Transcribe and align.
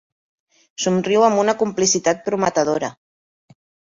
Somriu 0.85 1.25
amb 1.25 1.41
una 1.41 1.55
complicitat 1.59 2.25
prometedora. 2.29 2.89